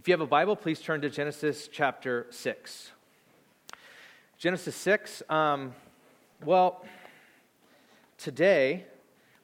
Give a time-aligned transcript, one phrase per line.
[0.00, 2.90] If you have a Bible, please turn to Genesis chapter 6.
[4.38, 5.74] Genesis 6, um,
[6.42, 6.86] well,
[8.16, 8.86] today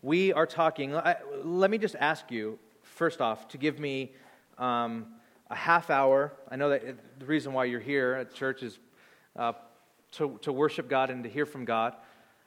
[0.01, 0.97] we are talking.
[0.97, 4.13] I, let me just ask you, first off, to give me
[4.57, 5.09] um,
[5.51, 6.33] a half hour.
[6.51, 8.79] I know that the reason why you're here at church is
[9.39, 9.53] uh,
[10.13, 11.97] to, to worship God and to hear from God.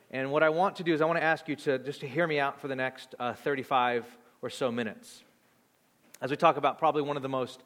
[0.10, 2.08] And what I want to do is I want to ask you to just to
[2.08, 4.04] hear me out for the next uh, 35
[4.42, 5.22] or so minutes
[6.22, 7.64] as we talk about probably one of the most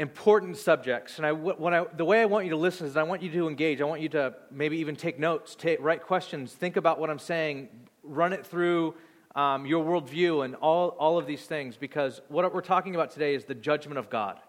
[0.00, 1.18] important subjects.
[1.18, 3.48] And I, I, the way I want you to listen is I want you to
[3.48, 3.82] engage.
[3.82, 7.18] I want you to maybe even take notes, take, write questions, think about what I'm
[7.18, 7.68] saying,
[8.02, 8.94] run it through
[9.36, 13.34] um, your worldview and all, all of these things, because what we're talking about today
[13.34, 14.40] is the judgment of God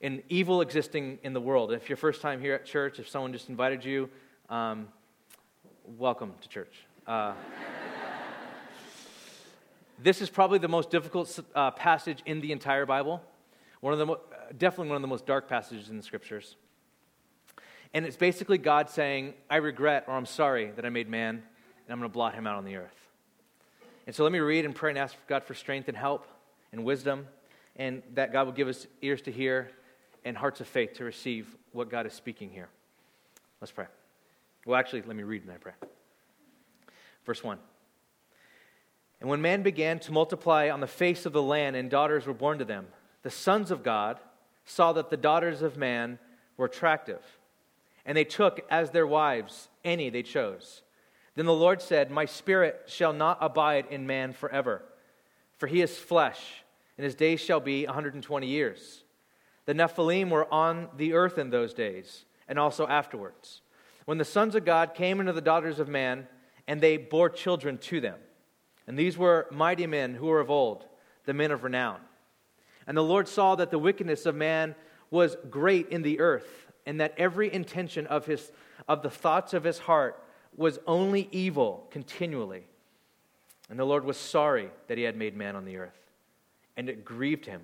[0.00, 1.70] and evil existing in the world.
[1.70, 4.08] If your first time here at church, if someone just invited you,
[4.48, 4.88] um,
[5.98, 6.86] welcome to church.
[7.06, 7.34] Uh,
[10.02, 13.22] this is probably the most difficult uh, passage in the entire Bible.
[13.84, 14.16] One of the
[14.58, 16.56] definitely one of the most dark passages in the scriptures.
[17.92, 21.90] And it's basically God saying, I regret or I'm sorry that I made man, and
[21.90, 23.08] I'm going to blot him out on the earth.
[24.06, 26.26] And so let me read and pray and ask God for strength and help
[26.72, 27.26] and wisdom,
[27.76, 29.70] and that God will give us ears to hear
[30.24, 32.68] and hearts of faith to receive what God is speaking here.
[33.60, 33.86] Let's pray.
[34.66, 35.72] Well, actually, let me read and I pray.
[37.24, 37.58] Verse 1.
[39.20, 42.34] And when man began to multiply on the face of the land and daughters were
[42.34, 42.86] born to them,
[43.22, 44.18] the sons of God
[44.64, 46.18] saw that the daughters of man
[46.56, 47.22] were attractive,
[48.04, 50.82] and they took as their wives any they chose.
[51.34, 54.82] Then the Lord said, My spirit shall not abide in man forever,
[55.58, 56.64] for he is flesh,
[56.96, 59.04] and his days shall be 120 years.
[59.66, 63.62] The Nephilim were on the earth in those days, and also afterwards,
[64.04, 66.28] when the sons of God came into the daughters of man,
[66.66, 68.18] and they bore children to them.
[68.86, 70.86] And these were mighty men who were of old,
[71.24, 72.00] the men of renown.
[72.86, 74.74] And the Lord saw that the wickedness of man
[75.10, 78.50] was great in the earth, and that every intention of, his,
[78.88, 80.22] of the thoughts of his heart
[80.56, 82.64] was only evil continually.
[83.70, 85.98] And the Lord was sorry that he had made man on the earth,
[86.76, 87.62] and it grieved him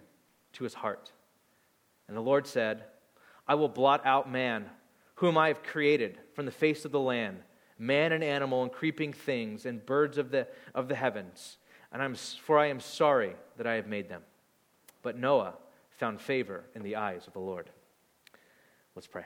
[0.54, 1.12] to his heart.
[2.08, 2.84] And the Lord said,
[3.46, 4.66] I will blot out man,
[5.16, 7.38] whom I have created from the face of the land,
[7.78, 11.58] man and animal and creeping things and birds of the, of the heavens.
[11.92, 14.22] And I'm, for I am sorry that I have made them.
[15.02, 15.54] But Noah
[15.90, 17.70] found favor in the eyes of the Lord.
[18.94, 19.24] Let's pray.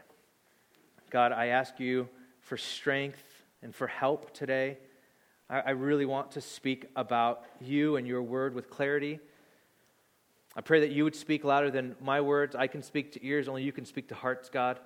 [1.10, 2.08] God, I ask you
[2.40, 3.22] for strength
[3.62, 4.78] and for help today.
[5.48, 9.20] I, I really want to speak about you and your word with clarity.
[10.56, 12.54] I pray that you would speak louder than my words.
[12.54, 14.78] I can speak to ears, only you can speak to hearts, God.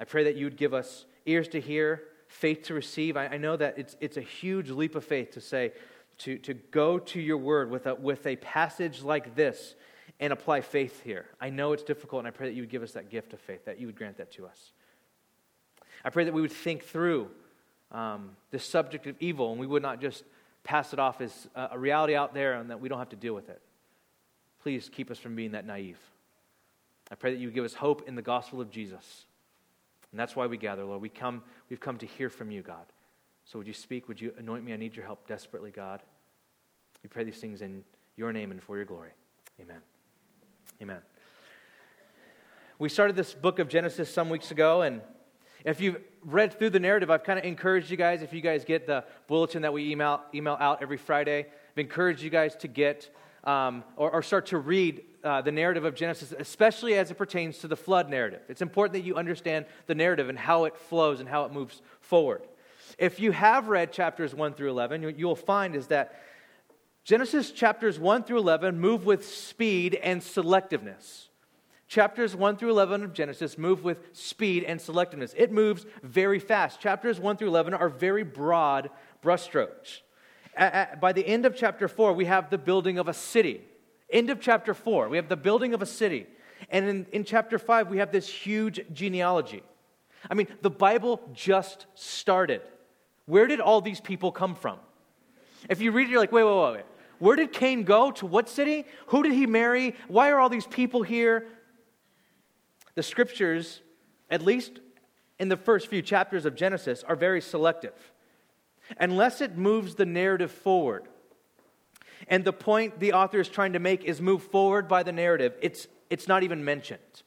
[0.00, 3.16] I pray that you would give us ears to hear, faith to receive.
[3.16, 5.72] I, I know that it's, it's a huge leap of faith to say,
[6.18, 9.74] to, to go to your word with a, with a passage like this
[10.20, 11.26] and apply faith here.
[11.40, 13.40] I know it's difficult, and I pray that you would give us that gift of
[13.40, 14.72] faith, that you would grant that to us.
[16.04, 17.30] I pray that we would think through
[17.92, 20.24] um, this subject of evil and we would not just
[20.64, 23.34] pass it off as a reality out there and that we don't have to deal
[23.34, 23.60] with it.
[24.62, 25.98] Please keep us from being that naive.
[27.10, 29.26] I pray that you give us hope in the gospel of Jesus.
[30.10, 31.02] And that's why we gather, Lord.
[31.02, 32.86] We come, we've come to hear from you, God.
[33.44, 34.08] So would you speak?
[34.08, 34.72] Would you anoint me?
[34.72, 36.02] I need your help desperately, God.
[37.02, 37.82] We pray these things in
[38.16, 39.10] your name and for your glory.
[39.60, 39.82] Amen.
[40.82, 40.98] Amen.
[42.80, 45.00] We started this book of Genesis some weeks ago, and
[45.64, 48.64] if you've read through the narrative, I've kind of encouraged you guys, if you guys
[48.64, 52.66] get the bulletin that we email, email out every Friday, I've encouraged you guys to
[52.66, 57.14] get um, or, or, start to read uh, the narrative of Genesis, especially as it
[57.14, 58.40] pertains to the flood narrative.
[58.48, 61.80] It's important that you understand the narrative and how it flows and how it moves
[62.00, 62.42] forward.
[62.98, 66.20] If you have read chapters 1 through 11, you, you will find is that
[67.04, 71.28] Genesis chapters 1 through 11 move with speed and selectiveness.
[71.88, 75.34] Chapters 1 through 11 of Genesis move with speed and selectiveness.
[75.36, 76.80] It moves very fast.
[76.80, 78.88] Chapters 1 through 11 are very broad
[79.22, 80.00] brushstrokes.
[80.56, 83.62] by the end of chapter 4, we have the building of a city.
[84.08, 86.26] End of chapter 4, we have the building of a city.
[86.70, 89.62] And in, in chapter 5, we have this huge genealogy.
[90.30, 92.62] I mean, the Bible just started.
[93.26, 94.78] Where did all these people come from?
[95.68, 96.84] If you read it, you're like, wait, wait, wait, wait.
[97.22, 98.10] Where did Cain go?
[98.10, 98.84] To what city?
[99.06, 99.94] Who did he marry?
[100.08, 101.46] Why are all these people here?
[102.96, 103.80] The scriptures,
[104.28, 104.80] at least
[105.38, 107.94] in the first few chapters of Genesis, are very selective.
[108.98, 111.06] Unless it moves the narrative forward,
[112.26, 115.54] and the point the author is trying to make is move forward by the narrative,
[115.62, 117.22] it's, it's not even mentioned.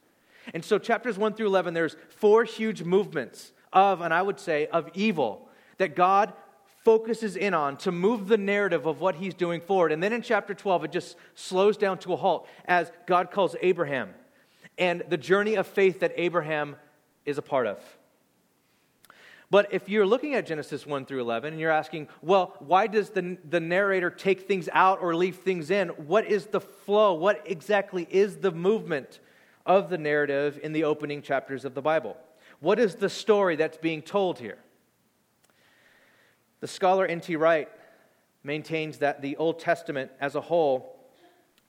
[0.52, 4.66] And so, chapters 1 through 11, there's four huge movements of, and I would say,
[4.66, 5.48] of evil
[5.78, 6.34] that God
[6.86, 9.90] focuses in on to move the narrative of what he's doing forward.
[9.90, 13.56] And then in chapter 12, it just slows down to a halt as God calls
[13.60, 14.10] Abraham
[14.78, 16.76] and the journey of faith that Abraham
[17.24, 17.80] is a part of.
[19.50, 23.10] But if you're looking at Genesis 1 through 11 and you're asking, well, why does
[23.10, 25.88] the, the narrator take things out or leave things in?
[25.88, 27.14] What is the flow?
[27.14, 29.18] What exactly is the movement
[29.66, 32.16] of the narrative in the opening chapters of the Bible?
[32.60, 34.58] What is the story that's being told here?
[36.66, 37.36] The scholar N.T.
[37.36, 37.68] Wright
[38.42, 40.98] maintains that the Old Testament as a whole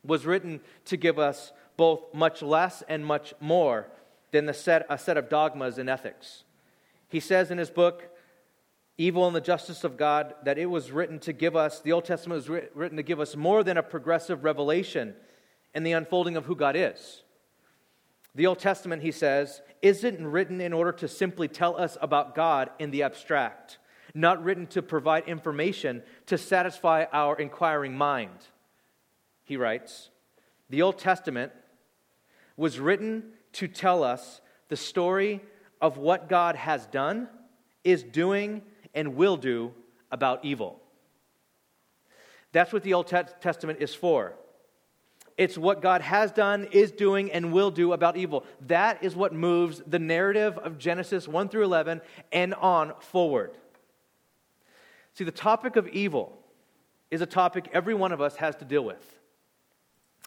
[0.04, 3.86] was written to give us both much less and much more
[4.32, 6.46] than the set, a set of dogmas and ethics.
[7.10, 8.06] He says in his book,
[8.98, 12.06] Evil and the Justice of God, that it was written to give us, the Old
[12.06, 15.14] Testament was written to give us more than a progressive revelation
[15.76, 17.22] and the unfolding of who God is.
[18.34, 22.72] The Old Testament, he says, isn't written in order to simply tell us about God
[22.80, 23.78] in the abstract,
[24.14, 28.38] not written to provide information to satisfy our inquiring mind.
[29.44, 30.10] He writes,
[30.70, 31.52] The Old Testament
[32.56, 33.24] was written
[33.54, 35.42] to tell us the story
[35.82, 37.30] of what God has done,
[37.84, 38.62] is doing,
[38.94, 39.74] and will do
[40.12, 40.82] about evil.
[42.52, 44.34] That's what the Old Testament is for.
[45.38, 48.44] It's what God has done, is doing, and will do about evil.
[48.66, 52.02] That is what moves the narrative of Genesis 1 through 11
[52.32, 53.52] and on forward.
[55.18, 56.38] See, the topic of evil
[57.10, 59.18] is a topic every one of us has to deal with.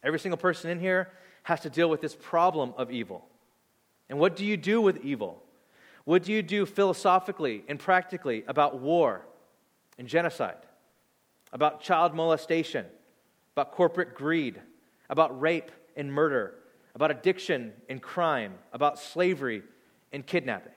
[0.03, 1.13] Every single person in here
[1.45, 3.25] has to deal with this problem of evil.
[4.09, 5.45] And what do you do with evil?
[6.07, 9.25] What do you do philosophically and practically about war
[9.97, 10.59] and genocide,
[11.53, 12.85] about child molestation,
[13.55, 14.61] about corporate greed,
[15.09, 16.55] about rape and murder,
[16.97, 19.63] about addiction and crime, about slavery
[20.11, 20.73] and kidnapping?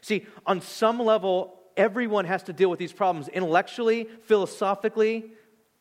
[0.00, 5.32] See, on some level, everyone has to deal with these problems intellectually, philosophically,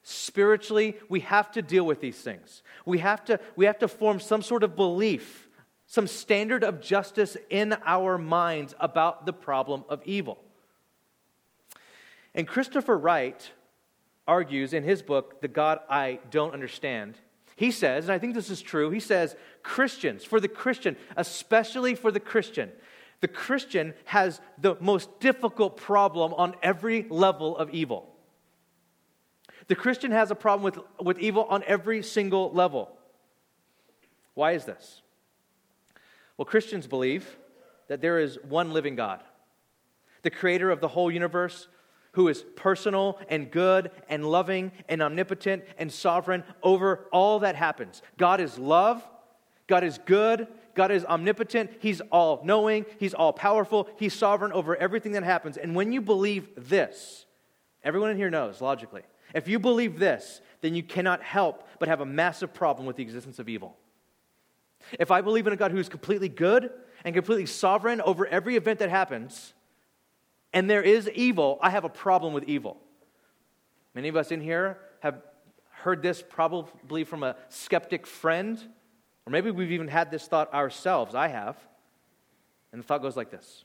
[0.03, 0.95] spiritually.
[1.09, 2.63] We have to deal with these things.
[2.85, 5.47] We have to, we have to form some sort of belief
[5.91, 10.39] some standard of justice in our minds about the problem of evil.
[12.33, 13.51] And Christopher Wright
[14.25, 17.17] argues in his book, The God I Don't Understand,
[17.57, 21.93] he says, and I think this is true, he says, Christians, for the Christian, especially
[21.95, 22.71] for the Christian,
[23.21, 28.09] the Christian has the most difficult problem on every level of evil.
[29.68, 32.91] The Christian has a problem with, with evil on every single level.
[34.33, 35.01] Why is this?
[36.35, 37.38] Well, Christians believe
[37.88, 39.21] that there is one living God,
[40.24, 41.67] the creator of the whole universe,
[42.13, 48.01] who is personal and good and loving and omnipotent and sovereign over all that happens.
[48.17, 49.07] God is love,
[49.67, 54.75] God is good, God is omnipotent, He's all knowing, He's all powerful, He's sovereign over
[54.75, 55.57] everything that happens.
[55.57, 57.25] And when you believe this,
[57.83, 59.03] everyone in here knows logically,
[59.33, 63.03] if you believe this, then you cannot help but have a massive problem with the
[63.03, 63.77] existence of evil.
[65.00, 66.71] If I believe in a God who is completely good
[67.03, 69.53] and completely sovereign over every event that happens,
[70.53, 72.77] and there is evil, I have a problem with evil.
[73.94, 75.21] Many of us in here have
[75.69, 78.62] heard this probably from a skeptic friend,
[79.31, 81.15] or maybe we've even had this thought ourselves.
[81.15, 81.55] I have.
[82.73, 83.63] And the thought goes like this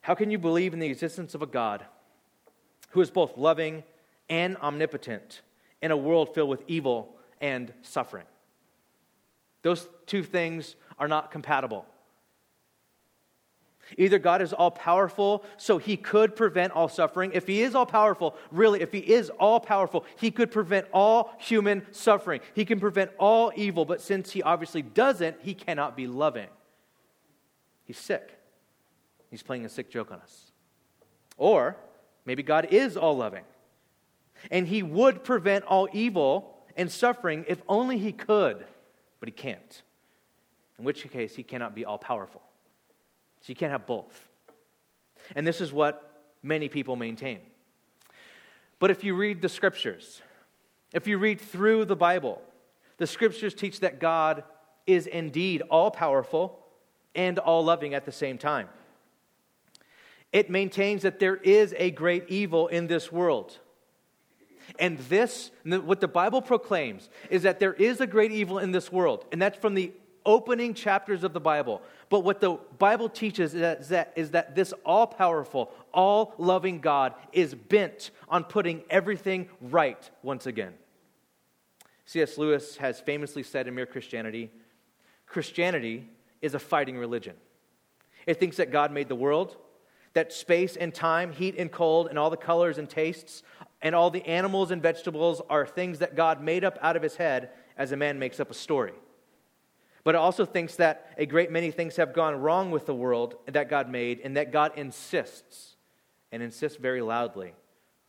[0.00, 1.84] How can you believe in the existence of a God
[2.90, 3.84] who is both loving
[4.30, 5.42] and omnipotent
[5.82, 8.24] in a world filled with evil and suffering?
[9.60, 11.84] Those two things are not compatible.
[13.96, 17.30] Either God is all powerful, so he could prevent all suffering.
[17.34, 21.32] If he is all powerful, really, if he is all powerful, he could prevent all
[21.38, 22.40] human suffering.
[22.54, 26.48] He can prevent all evil, but since he obviously doesn't, he cannot be loving.
[27.84, 28.38] He's sick.
[29.30, 30.52] He's playing a sick joke on us.
[31.36, 31.76] Or
[32.24, 33.44] maybe God is all loving,
[34.50, 38.64] and he would prevent all evil and suffering if only he could
[39.20, 39.82] but he can't.
[40.78, 42.42] In which case, he cannot be all powerful.
[43.40, 44.28] So you can't have both.
[45.34, 47.40] And this is what many people maintain.
[48.78, 50.22] But if you read the scriptures,
[50.92, 52.40] if you read through the Bible,
[52.96, 54.44] the scriptures teach that God
[54.86, 56.58] is indeed all powerful
[57.14, 58.68] and all loving at the same time.
[60.32, 63.58] It maintains that there is a great evil in this world.
[64.78, 68.92] And this, what the Bible proclaims, is that there is a great evil in this
[68.92, 69.24] world.
[69.32, 69.92] And that's from the
[70.28, 71.80] opening chapters of the Bible.
[72.10, 77.14] But what the Bible teaches is that, is that this all powerful, all loving God
[77.32, 80.74] is bent on putting everything right once again.
[82.04, 82.36] C.S.
[82.36, 84.50] Lewis has famously said in Mere Christianity
[85.26, 86.08] Christianity
[86.40, 87.34] is a fighting religion.
[88.26, 89.56] It thinks that God made the world,
[90.14, 93.42] that space and time, heat and cold, and all the colors and tastes,
[93.82, 97.16] and all the animals and vegetables are things that God made up out of his
[97.16, 98.94] head as a man makes up a story.
[100.08, 103.34] But it also thinks that a great many things have gone wrong with the world
[103.44, 105.76] that God made, and that God insists,
[106.32, 107.52] and insists very loudly,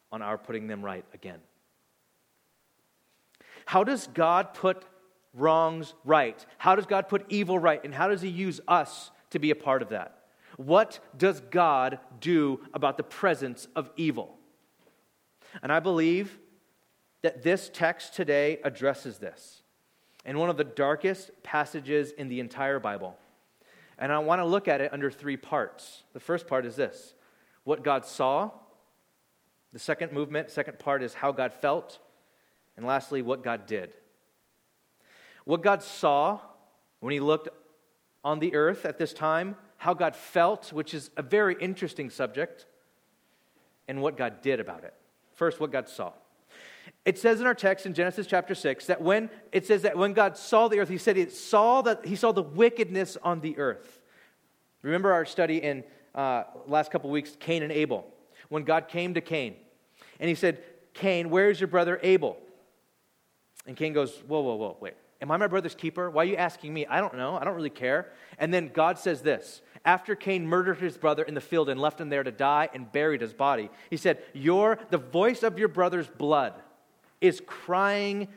[0.09, 1.41] on our putting them right again.
[3.65, 4.85] How does God put
[5.33, 6.45] wrongs right?
[6.57, 7.83] How does God put evil right?
[7.83, 10.19] And how does He use us to be a part of that?
[10.55, 14.37] What does God do about the presence of evil?
[15.61, 16.39] And I believe
[17.23, 19.63] that this text today addresses this
[20.25, 23.17] in one of the darkest passages in the entire Bible.
[23.97, 26.03] And I want to look at it under three parts.
[26.13, 27.13] The first part is this
[27.63, 28.51] what God saw.
[29.71, 31.99] The second movement, second part is how God felt.
[32.75, 33.91] And lastly, what God did.
[35.45, 36.39] What God saw
[37.01, 37.49] when he looked
[38.23, 42.65] on the earth at this time, how God felt, which is a very interesting subject,
[43.87, 44.93] and what God did about it.
[45.33, 46.13] First, what God saw.
[47.05, 50.13] It says in our text in Genesis chapter 6 that when it says that when
[50.13, 53.57] God saw the earth, he said he saw that he saw the wickedness on the
[53.57, 54.01] earth.
[54.81, 55.83] Remember our study in
[56.15, 58.07] uh, last couple weeks, Cain and Abel,
[58.49, 59.55] when God came to Cain
[60.19, 62.37] and he said, Cain, where's your brother Abel?
[63.65, 64.93] And Cain goes, Whoa, whoa, whoa, wait.
[65.21, 66.09] Am I my brother's keeper?
[66.09, 66.85] Why are you asking me?
[66.85, 67.35] I don't know.
[67.35, 68.13] I don't really care.
[68.37, 71.99] And then God says this after Cain murdered his brother in the field and left
[71.99, 75.67] him there to die and buried his body, he said, Your the voice of your
[75.67, 76.53] brother's blood
[77.21, 78.27] is crying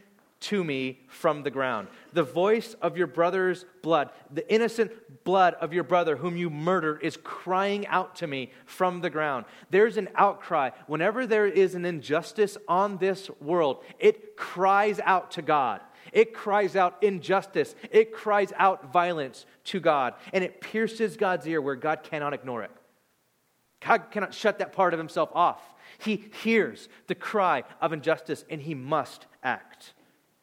[0.43, 1.89] to me from the ground.
[2.13, 4.91] The voice of your brother's blood, the innocent
[5.25, 9.45] blood of your brother whom you murdered, is crying out to me from the ground.
[9.71, 10.71] There's an outcry.
[10.89, 15.81] Whenever there is an injustice on this world, it cries out to God.
[16.13, 17.77] It cries out injustice.
[17.93, 20.15] It cries out violence to God.
[20.33, 22.73] And it pierces God's ear where God cannot ignore it.
[23.81, 25.63] God cannot shut that part of himself off.
[26.05, 29.95] He hears the cry of injustice and he must act.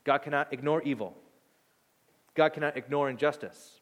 [0.05, 1.17] God cannot ignore evil.
[2.33, 3.81] God cannot ignore injustice.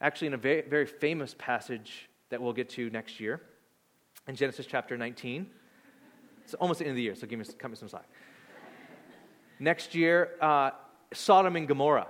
[0.00, 3.40] Actually, in a very, very famous passage that we'll get to next year,
[4.28, 5.50] in Genesis chapter 19,
[6.44, 8.06] it's almost the end of the year, so give me, cut me some slack.
[9.58, 10.70] Next year, uh,
[11.12, 12.06] Sodom and Gomorrah.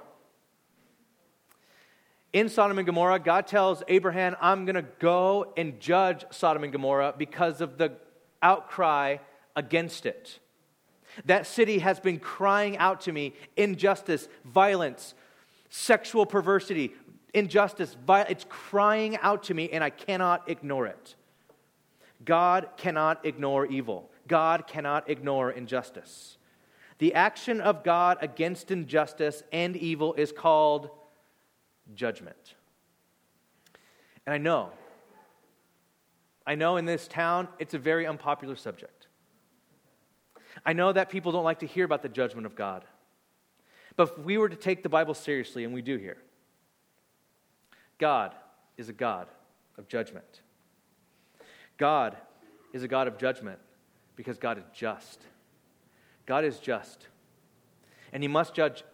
[2.35, 6.73] In Sodom and Gomorrah, God tells Abraham, I'm going to go and judge Sodom and
[6.73, 7.93] Gomorrah because of the
[8.43, 9.19] outcry
[9.57, 10.39] against it.
[11.25, 15.15] That city has been crying out to me injustice, violence,
[15.69, 16.95] sexual perversity,
[17.35, 17.95] injustice.
[17.95, 18.31] violence.
[18.31, 21.15] It's crying out to me, and I cannot ignore it.
[22.25, 26.37] God cannot ignore evil, God cannot ignore injustice.
[26.99, 30.91] The action of God against injustice and evil is called
[31.95, 32.55] judgment.
[34.27, 34.73] And I know,
[36.49, 39.07] I know in this town it's a very unpopular subject.
[40.65, 42.87] I know that people don't like to hear about the judgment of God.
[43.97, 46.17] But if we were to take the Bible seriously, and we do here,
[47.99, 48.35] God
[48.79, 49.27] is a God
[49.77, 50.41] of judgment.
[51.77, 52.17] God
[52.73, 53.59] is a God of judgment
[54.17, 55.21] because God is just.
[56.25, 57.09] God is just.
[58.11, 58.85] And He must judge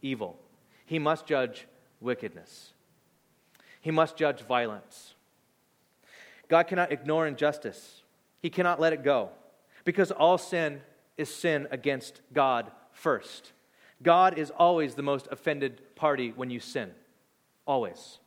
[0.00, 0.38] evil,
[0.86, 1.66] He must judge
[2.00, 2.72] wickedness,
[3.82, 5.15] He must judge violence.
[6.48, 8.02] God cannot ignore injustice,
[8.40, 9.30] He cannot let it go
[9.84, 10.80] because all sin
[11.16, 13.52] is sin against God first.
[14.02, 16.90] God is always the most offended party when you sin.
[17.66, 18.18] Always.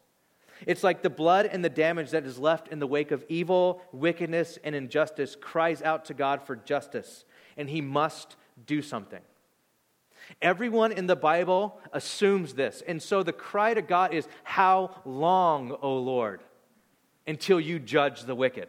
[0.66, 3.82] It's like the blood and the damage that is left in the wake of evil,
[3.92, 7.24] wickedness, and injustice cries out to God for justice,
[7.56, 8.36] and He must
[8.66, 9.22] do something.
[10.42, 12.84] Everyone in the Bible assumes this.
[12.88, 16.42] And so the cry to God is, How long, O Lord,
[17.28, 18.68] until you judge the wicked?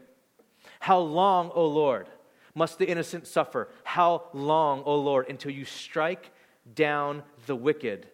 [0.80, 2.09] How long, O Lord?
[2.54, 3.69] must the innocent suffer?
[3.85, 6.30] How long, O Lord, until you strike
[6.75, 8.07] down the wicked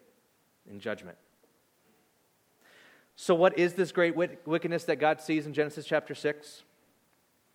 [0.70, 1.16] in judgment?
[3.16, 6.62] So, what is this great wickedness that God sees in Genesis chapter 6?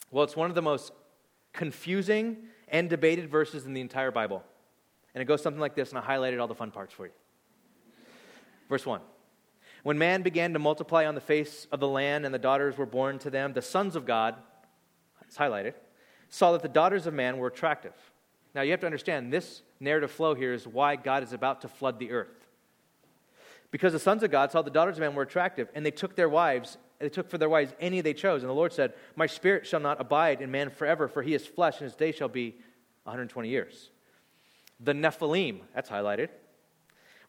[0.10, 0.92] Well, it's one of the most
[1.54, 4.44] confusing and debated verses in the entire Bible.
[5.14, 7.12] And it goes something like this, and I highlighted all the fun parts for you.
[8.70, 9.02] Verse 1
[9.84, 12.86] When man began to multiply on the face of the land and the daughters were
[12.86, 14.36] born to them, the sons of God,
[15.22, 15.74] it's highlighted,
[16.30, 17.94] saw that the daughters of man were attractive.
[18.54, 21.68] Now, you have to understand this narrative flow here is why God is about to
[21.68, 22.48] flood the earth.
[23.72, 26.16] Because the sons of God saw the daughters of man were attractive, and they took
[26.16, 28.44] their wives, they took for their wives any they chose.
[28.44, 31.48] And the Lord said, My spirit shall not abide in man forever, for he is
[31.48, 32.58] flesh, and his day shall be
[33.04, 33.90] 120 years.
[34.82, 36.30] The Nephilim, that's highlighted,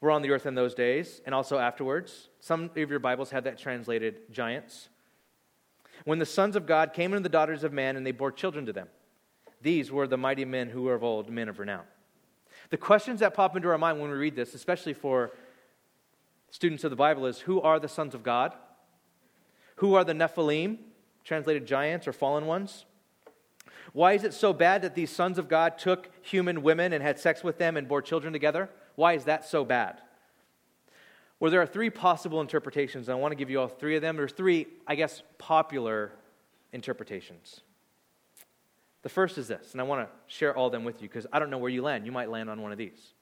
[0.02, 2.28] were on the earth in those days, and also afterwards.
[2.40, 4.90] Some of your Bibles have that translated giants.
[6.04, 8.66] when the sons of God came into the daughters of man and they bore children
[8.66, 8.88] to them.
[9.60, 11.84] These were the mighty men who were of old, men of renown.
[12.70, 15.30] The questions that pop into our mind when we read this, especially for
[16.50, 18.52] students of the Bible, is who are the sons of God?
[19.76, 20.78] Who are the Nephilim,
[21.22, 22.84] translated giants or fallen ones?
[23.92, 27.20] Why is it so bad that these sons of God took human women and had
[27.20, 28.68] sex with them and bore children together?
[28.94, 30.00] Why is that so bad?
[31.40, 33.08] Well, there are three possible interpretations.
[33.08, 34.16] and I want to give you all three of them.
[34.16, 36.12] There's three, I guess, popular
[36.72, 37.62] interpretations.
[39.02, 41.26] The first is this, and I want to share all of them with you because
[41.32, 42.06] I don't know where you land.
[42.06, 43.14] You might land on one of these.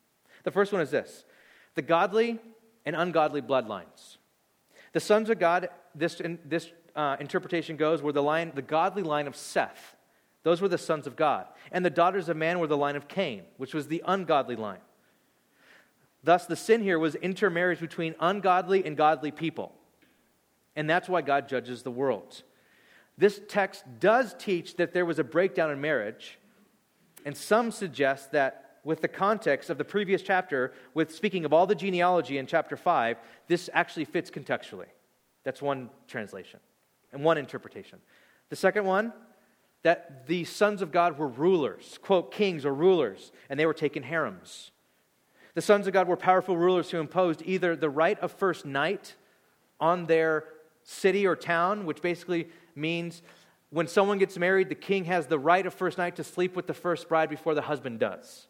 [0.45, 1.25] The first one is this
[1.75, 2.39] the godly
[2.85, 4.19] and ungodly bloodlines.
[4.93, 9.27] The sons of God, this, this uh, interpretation goes, were the, line, the godly line
[9.27, 9.97] of Seth.
[10.43, 11.47] Those were the sons of God.
[11.71, 14.81] And the daughters of man were the line of Cain, which was the ungodly line.
[16.23, 19.73] Thus, the sin here was intermarriage between ungodly and godly people.
[20.77, 22.43] And that's why God judges the world.
[23.17, 26.39] This text does teach that there was a breakdown in marriage,
[27.25, 31.67] and some suggest that with the context of the previous chapter, with speaking of all
[31.67, 34.87] the genealogy in chapter 5, this actually fits contextually.
[35.45, 36.61] That's one translation
[37.13, 37.99] and one interpretation.
[38.49, 39.13] The second one,
[39.83, 44.03] that the sons of God were rulers, quote, kings or rulers, and they were taken
[44.03, 44.71] harems.
[45.61, 49.15] The sons of God were powerful rulers who imposed either the right of first night
[49.79, 50.45] on their
[50.85, 53.21] city or town, which basically means
[53.69, 56.67] when someone gets married, the king has the right of first night to sleep with
[56.67, 58.47] the first bride before the husband does.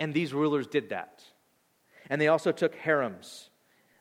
[0.00, 1.22] And these rulers did that.
[2.10, 3.50] And they also took harems.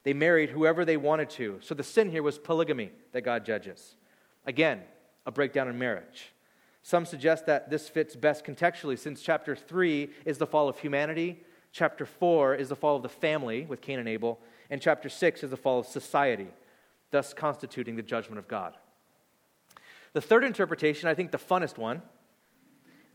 [0.01, 1.59] They married whoever they wanted to.
[1.61, 3.95] So the sin here was polygamy that God judges.
[4.43, 4.81] Again,
[5.27, 6.33] a breakdown in marriage.
[6.81, 11.43] Some suggest that this fits best contextually since chapter 3 is the fall of humanity,
[11.71, 15.43] chapter 4 is the fall of the family with Cain and Abel, and chapter 6
[15.43, 16.47] is the fall of society,
[17.11, 18.75] thus constituting the judgment of God.
[20.13, 22.01] The third interpretation, I think the funnest one,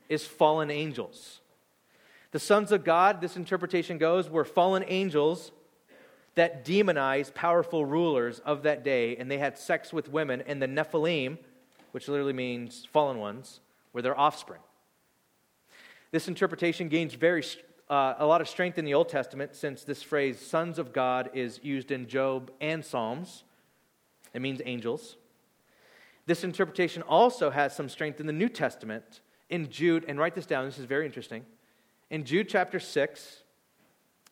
[0.09, 1.41] is fallen angels.
[2.31, 5.53] The sons of God, this interpretation goes, were fallen angels
[6.35, 10.67] that demonized powerful rulers of that day, and they had sex with women, and the
[10.67, 11.39] Nephilim,
[11.91, 13.61] which literally means fallen ones,
[13.93, 14.61] were their offspring.
[16.11, 17.43] This interpretation gains very,
[17.93, 21.29] uh, a lot of strength in the Old Testament since this phrase, sons of God,
[21.35, 23.45] is used in Job and Psalms.
[24.33, 25.17] It means angels.
[26.25, 30.47] This interpretation also has some strength in the New Testament in Jude, and write this
[30.47, 31.45] down, this is very interesting.
[32.09, 33.43] In Jude chapter 6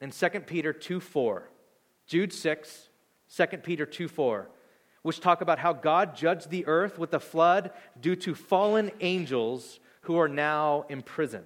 [0.01, 1.51] and 2 Peter 2 4.
[2.07, 2.89] Jude 6,
[3.37, 4.49] 2 Peter 2 4,
[5.03, 9.81] which talk about how God judged the earth with a flood due to fallen angels
[10.03, 11.45] who are now imprisoned.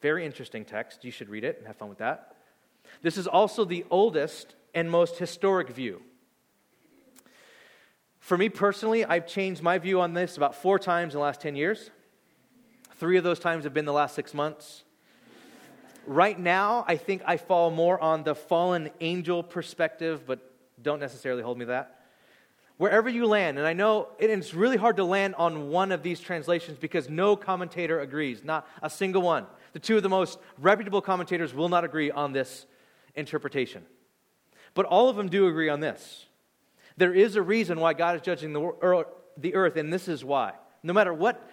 [0.00, 1.04] Very interesting text.
[1.04, 2.34] You should read it and have fun with that.
[3.02, 6.02] This is also the oldest and most historic view
[8.30, 11.40] for me personally, I've changed my view on this about four times in the last
[11.40, 11.90] 10 years.
[12.96, 14.84] Three of those times have been the last six months.
[16.06, 20.38] Right now, I think I fall more on the fallen angel perspective, but
[20.80, 22.02] don't necessarily hold me to that.
[22.76, 26.20] Wherever you land, and I know it's really hard to land on one of these
[26.20, 29.46] translations because no commentator agrees, not a single one.
[29.72, 32.66] The two of the most reputable commentators will not agree on this
[33.14, 33.84] interpretation.
[34.74, 36.26] But all of them do agree on this
[36.96, 39.06] there is a reason why God is judging the, er,
[39.38, 40.52] the earth, and this is why.
[40.82, 41.50] No matter what,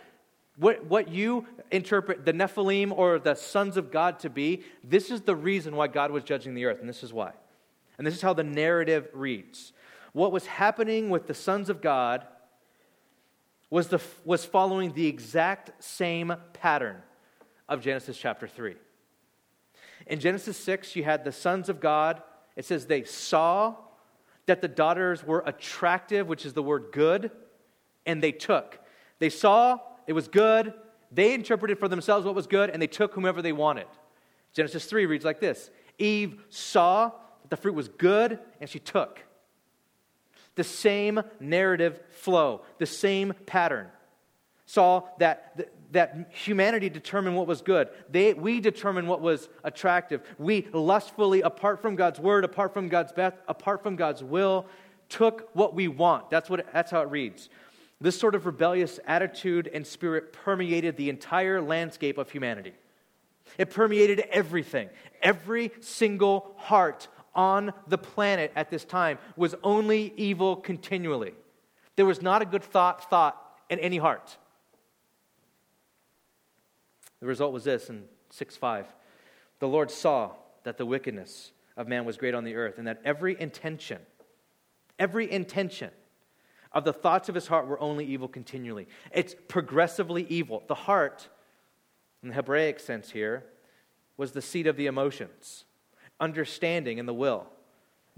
[0.58, 5.22] what, what you interpret the Nephilim or the sons of God to be, this is
[5.22, 7.32] the reason why God was judging the earth, and this is why.
[7.98, 9.72] And this is how the narrative reads.
[10.12, 12.26] What was happening with the sons of God
[13.70, 17.02] was, the, was following the exact same pattern
[17.68, 18.76] of Genesis chapter 3.
[20.08, 22.22] In Genesis 6, you had the sons of God.
[22.56, 23.76] It says they saw
[24.46, 27.32] that the daughters were attractive, which is the word good,
[28.06, 28.80] and they took.
[29.20, 30.74] They saw it was good,
[31.12, 33.88] they interpreted for themselves what was good, and they took whomever they wanted.
[34.54, 39.24] Genesis 3 reads like this Eve saw that the fruit was good, and she took.
[40.56, 43.88] The same narrative flow, the same pattern.
[44.66, 47.90] Saw that that humanity determined what was good.
[48.10, 50.22] They, we determined what was attractive.
[50.38, 54.66] We lustfully, apart from God's word, apart from God's best, apart from God's will,
[55.10, 56.30] took what we want.
[56.30, 57.50] That's, what, that's how it reads.
[58.00, 62.74] This sort of rebellious attitude and spirit permeated the entire landscape of humanity.
[63.58, 64.90] It permeated everything.
[65.22, 71.34] Every single heart on the planet at this time was only evil continually.
[71.96, 74.38] There was not a good thought thought in any heart.
[77.20, 78.88] The result was this in 6 5.
[79.60, 80.32] The Lord saw
[80.64, 84.00] that the wickedness of man was great on the earth, and that every intention,
[85.00, 85.92] every intention
[86.72, 88.88] of the thoughts of his heart were only evil continually.
[89.12, 90.64] It's progressively evil.
[90.68, 91.30] The heart,
[92.22, 93.46] in the Hebraic sense here,
[94.18, 95.66] was the seat of the emotions,
[96.20, 97.48] understanding, and the will.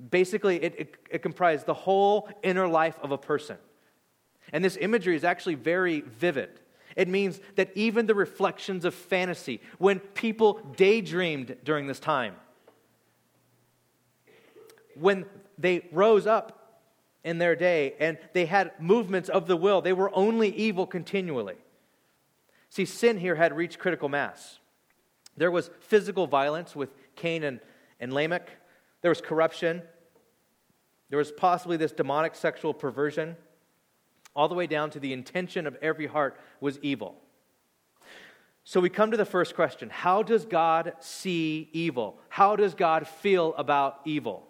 [0.10, 3.58] Basically, it, it, it comprised the whole inner life of a person.
[4.52, 6.62] And this imagery is actually very vivid.
[6.96, 12.36] It means that even the reflections of fantasy, when people daydreamed during this time,
[14.96, 15.26] when
[15.58, 16.82] they rose up
[17.24, 21.56] in their day and they had movements of the will, they were only evil continually.
[22.70, 24.60] See, sin here had reached critical mass.
[25.38, 27.60] There was physical violence with Cain and,
[28.00, 28.50] and Lamech,
[29.02, 29.82] there was corruption,
[31.10, 33.36] there was possibly this demonic sexual perversion
[34.36, 37.16] all the way down to the intention of every heart was evil.
[38.64, 42.20] So we come to the first question How does God see evil?
[42.30, 44.48] How does God feel about evil?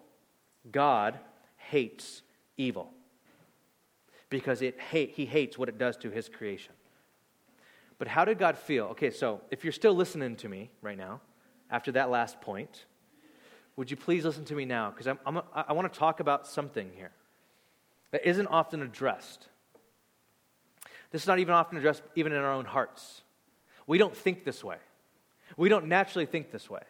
[0.70, 1.18] God
[1.56, 2.22] hates
[2.56, 2.92] evil
[4.28, 6.72] because it hate, he hates what it does to his creation.
[7.98, 8.86] But how did God feel?
[8.86, 11.20] Okay, so if you're still listening to me right now,
[11.70, 12.86] after that last point,
[13.76, 14.90] would you please listen to me now?
[14.90, 17.12] Because I want to talk about something here
[18.10, 19.48] that isn't often addressed.
[21.10, 23.22] This is not even often addressed even in our own hearts.
[23.86, 24.76] We don't think this way.
[25.56, 26.82] We don't naturally think this way.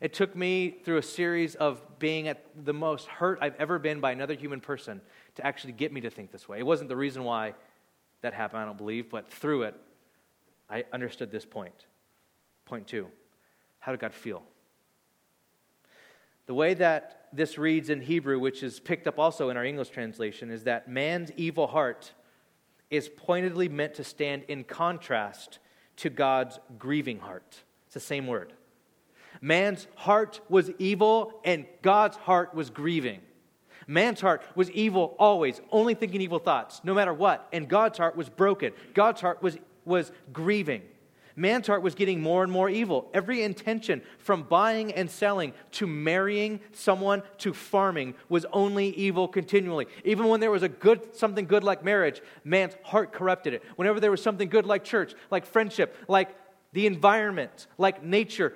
[0.00, 4.00] It took me through a series of being at the most hurt I've ever been
[4.00, 5.00] by another human person
[5.34, 6.58] to actually get me to think this way.
[6.58, 7.54] It wasn't the reason why
[8.22, 9.74] that happened, I don't believe, but through it,
[10.70, 11.86] I understood this point.
[12.64, 13.08] Point two
[13.80, 14.42] How did God feel?
[16.46, 19.90] The way that this reads in Hebrew, which is picked up also in our English
[19.90, 22.12] translation, is that man's evil heart
[22.92, 25.58] is pointedly meant to stand in contrast
[25.96, 27.62] to God's grieving heart.
[27.86, 28.52] It's the same word.
[29.40, 33.20] Man's heart was evil, and God's heart was grieving.
[33.86, 37.48] Man's heart was evil always, only thinking evil thoughts, no matter what.
[37.50, 38.72] And God's heart was broken.
[38.92, 40.82] God's heart was, was grieving.
[41.36, 43.10] Man's heart was getting more and more evil.
[43.14, 49.86] Every intention from buying and selling to marrying someone to farming was only evil continually.
[50.04, 53.62] Even when there was a good something good like marriage, man's heart corrupted it.
[53.76, 56.36] Whenever there was something good like church, like friendship, like
[56.72, 58.54] the environment, like nature,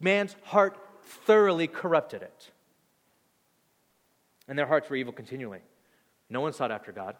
[0.00, 2.50] man's heart thoroughly corrupted it.
[4.48, 5.60] And their hearts were evil continually.
[6.28, 7.16] No one sought after God.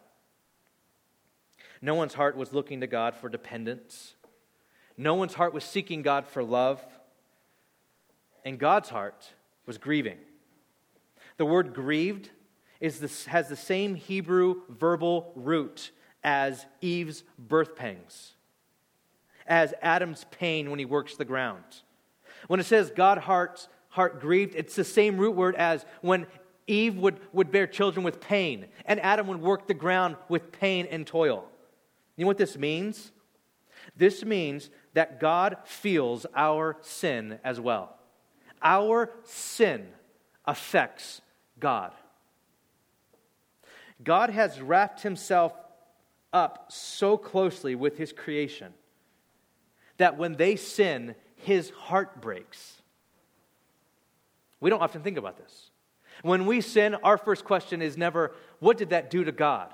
[1.81, 4.15] No one's heart was looking to God for dependence
[4.97, 6.85] no one's heart was seeking God for love,
[8.45, 9.33] and God's heart
[9.67, 10.19] was grieving.
[11.37, 12.31] The word grieved
[12.81, 15.93] is has the same Hebrew verbal root
[16.25, 18.33] as Eve's birth pangs,
[19.47, 21.65] as Adam's pain when he works the ground.
[22.49, 26.27] When it says God heart, heart grieved, it's the same root word as when
[26.67, 30.87] Eve would, would bear children with pain, and Adam would work the ground with pain
[30.91, 31.45] and toil.
[32.17, 33.13] You know what this means?
[33.97, 37.97] This means that God feels our sin as well.
[38.63, 39.87] Our sin
[40.45, 41.21] affects
[41.59, 41.93] God.
[44.03, 45.53] God has wrapped himself
[46.33, 48.73] up so closely with his creation
[49.99, 52.81] that when they sin, his heart breaks.
[54.61, 55.71] We don't often think about this.
[56.23, 59.73] When we sin, our first question is never, What did that do to God?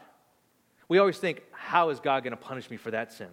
[0.89, 3.29] We always think, How is God going to punish me for that sin?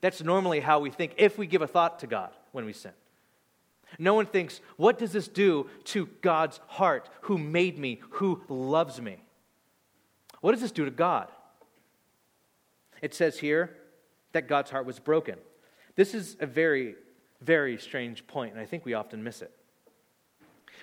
[0.00, 2.92] That's normally how we think if we give a thought to God when we sin.
[3.98, 9.00] No one thinks, what does this do to God's heart who made me, who loves
[9.00, 9.16] me?
[10.40, 11.28] What does this do to God?
[13.02, 13.76] It says here
[14.32, 15.36] that God's heart was broken.
[15.96, 16.94] This is a very,
[17.40, 19.50] very strange point, and I think we often miss it.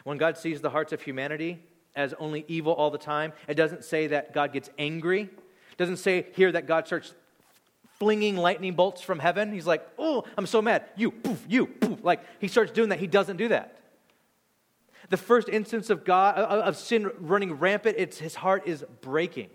[0.03, 1.59] When God sees the hearts of humanity
[1.95, 5.21] as only evil all the time, it doesn't say that God gets angry.
[5.21, 7.15] It doesn't say here that God starts
[7.99, 9.51] flinging lightning bolts from heaven.
[9.51, 10.85] He's like, oh, I'm so mad.
[10.95, 11.99] You, poof, you, poof.
[12.03, 12.99] Like he starts doing that.
[12.99, 13.77] He doesn't do that.
[15.09, 18.83] The first instance of God uh, uh, of sin running rampant, it's his heart is
[19.01, 19.49] breaking.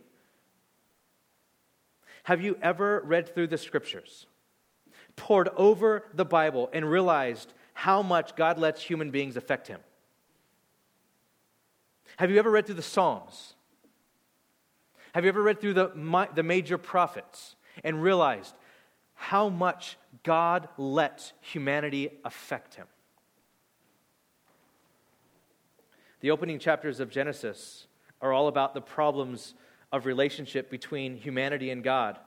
[2.24, 4.26] Have you ever read through the scriptures,
[5.16, 9.80] pored over the Bible, and realized how much God lets human beings affect him?
[12.16, 13.54] Have you ever read through the Psalms?
[15.14, 17.56] Have you ever read through the, the major prophets?
[17.82, 18.54] And realized
[19.14, 22.86] how much God lets humanity affect him.
[26.20, 27.86] The opening chapters of Genesis
[28.20, 29.54] are all about the problems
[29.90, 32.18] of relationship between humanity and God.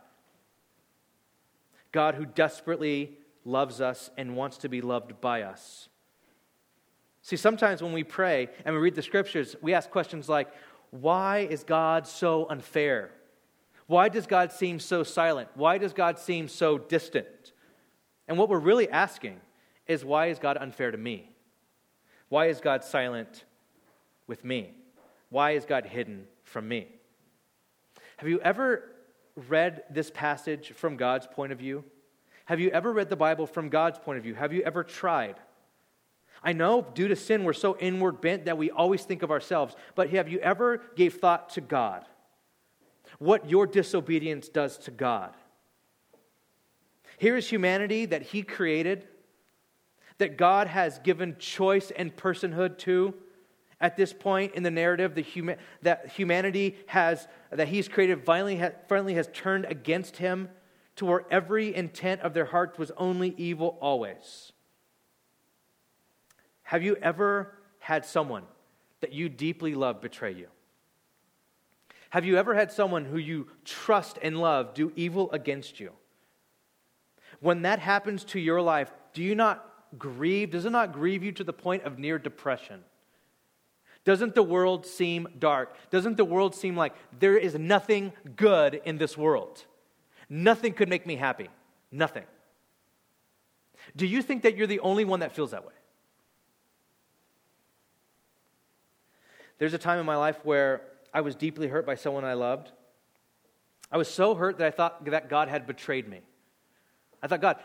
[1.92, 5.88] God who desperately loves us and wants to be loved by us.
[7.22, 10.50] See, sometimes when we pray and we read the scriptures, we ask questions like,
[10.92, 13.12] why is God so unfair?
[13.88, 15.50] Why does God seem so silent?
[15.54, 17.54] Why does God seem so distant?
[18.28, 19.39] And what we're really asking
[19.88, 21.30] is why is God unfair to me?
[22.30, 23.45] Why is God silent
[24.28, 24.71] with me?
[25.30, 26.88] Why is God hidden from me?
[28.17, 28.91] Have you ever
[29.50, 31.84] read this passage from God's point of view?
[32.45, 34.34] Have you ever read the Bible from God's point of view?
[34.34, 35.36] Have you ever tried?
[36.43, 39.76] I know due to sin, we're so inward bent that we always think of ourselves,
[39.95, 42.06] but have you ever gave thought to God?
[43.19, 45.34] What your disobedience does to God?
[47.17, 49.08] Here is humanity that He created,
[50.17, 53.13] that God has given choice and personhood to.
[53.82, 58.58] At this point in the narrative, the huma- that humanity has, that He's created, finally,
[58.58, 60.49] ha- finally has turned against Him
[60.95, 64.54] to where every intent of their hearts was only evil always.
[66.63, 68.43] Have you ever had someone
[69.01, 70.47] that you deeply love betray you?
[72.15, 75.91] Have you ever had someone who you trust and love do evil against you?
[77.41, 80.51] When that happens to your life, do you not grieve?
[80.51, 82.86] Does it not grieve you to the point of near depression?
[84.06, 85.75] Doesn't the world seem dark?
[85.89, 89.65] Doesn't the world seem like there is nothing good in this world?
[90.30, 91.49] Nothing could make me happy.
[91.91, 92.23] Nothing.
[93.93, 95.73] Do you think that you're the only one that feels that way?
[99.58, 100.82] There's a time in my life where
[101.15, 102.73] I was deeply hurt by someone I loved.
[103.89, 106.19] I was so hurt that I thought that God had betrayed me.
[107.23, 107.56] I thought, God,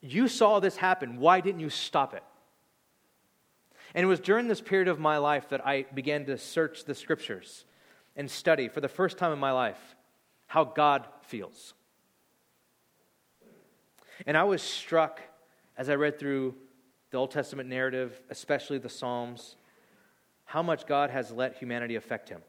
[0.00, 1.20] you saw this happen.
[1.20, 2.24] Why didn't you stop it?
[3.94, 6.96] And it was during this period of my life that I began to search the
[6.96, 7.64] scriptures
[8.16, 9.78] and study for the first time in my life
[10.48, 11.74] how God feels.
[14.26, 15.20] And I was struck
[15.78, 16.56] as I read through
[17.12, 19.54] the Old Testament narrative, especially the Psalms,
[20.44, 22.40] how much God has let humanity affect him.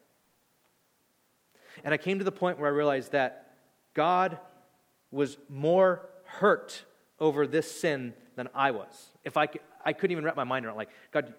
[1.83, 3.55] And I came to the point where I realized that
[3.93, 4.37] God
[5.11, 6.83] was more hurt
[7.19, 9.09] over this sin than I was.
[9.23, 11.33] If I, could, I couldn't even wrap my mind around, like, God,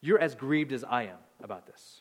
[0.00, 2.00] you're as grieved as I am about this.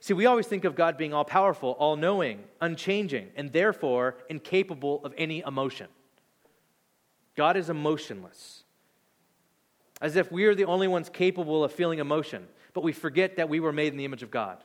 [0.00, 5.00] See, we always think of God being all powerful, all knowing, unchanging, and therefore incapable
[5.04, 5.86] of any emotion.
[7.36, 8.61] God is emotionless,
[10.02, 13.48] as if we are the only ones capable of feeling emotion, but we forget that
[13.48, 14.58] we were made in the image of God.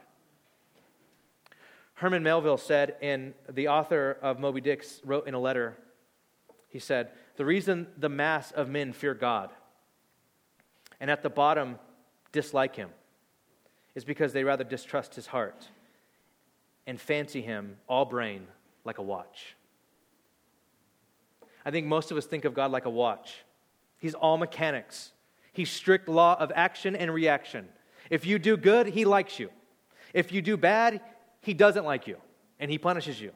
[1.94, 5.78] Herman Melville said, and the author of Moby Dick wrote in a letter,
[6.68, 9.52] he said, The reason the mass of men fear God
[11.00, 11.78] and at the bottom
[12.32, 12.90] dislike him
[13.96, 15.68] is because they rather distrust his heart
[16.88, 18.48] and fancy him all brain
[18.84, 19.56] like a watch.
[21.64, 23.44] I think most of us think of God like a watch.
[24.00, 25.12] He's all mechanics.
[25.58, 27.68] He's strict law of action and reaction.
[28.12, 29.50] If you do good, he likes you.
[30.14, 31.02] If you do bad,
[31.42, 32.18] he doesn't like you
[32.60, 33.32] and he punishes you.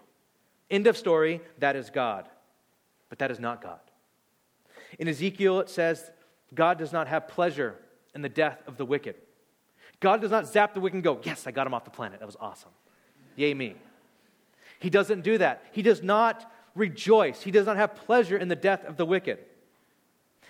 [0.70, 1.42] End of story.
[1.58, 2.30] That is God.
[3.10, 3.80] But that is not God.
[5.00, 6.12] In Ezekiel, it says,
[6.54, 7.76] God does not have pleasure
[8.14, 9.16] in the death of the wicked.
[10.00, 12.20] God does not zap the wicked and go, Yes, I got him off the planet.
[12.20, 12.70] That was awesome.
[13.36, 13.74] Yay, me.
[14.78, 15.64] He doesn't do that.
[15.72, 17.42] He does not rejoice.
[17.42, 19.40] He does not have pleasure in the death of the wicked.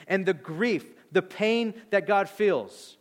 [0.06, 2.97] And the grief, the pain that God feels,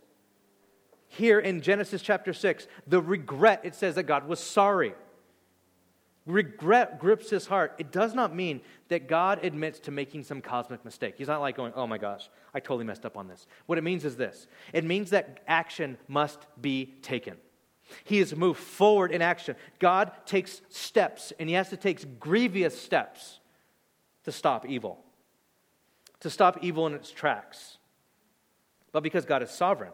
[1.09, 4.95] here in Genesis chapter 6, the regret, it says that God was sorry.
[6.25, 7.75] Regret grips his heart.
[7.79, 11.15] It does not mean that God admits to making some cosmic mistake.
[11.19, 13.49] He's not like going, oh my gosh, I totally messed up on this.
[13.67, 17.37] What it means is this it means that action must be taken.
[18.05, 19.57] He has moved forward in action.
[19.81, 23.41] God takes steps, and he has to take grievous steps
[24.25, 25.03] to stop evil,
[26.21, 27.79] to stop evil in its tracks.
[28.93, 29.93] But because God is sovereign,